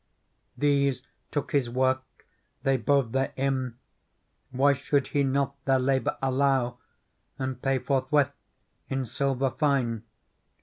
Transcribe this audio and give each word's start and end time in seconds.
These 0.57 1.03
took 1.29 1.51
His 1.51 1.69
work, 1.69 2.01
they 2.63 2.75
bode 2.75 3.13
therein; 3.13 3.77
Why 4.49 4.73
should 4.73 5.09
He 5.09 5.23
not 5.23 5.63
their 5.65 5.77
labour 5.77 6.17
allow 6.23 6.79
And 7.37 7.61
pay 7.61 7.77
forthwith 7.77 8.31
in 8.89 9.05
silver 9.05 9.51
fine 9.51 10.01